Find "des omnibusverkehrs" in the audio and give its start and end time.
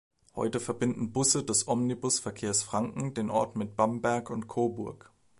1.43-2.63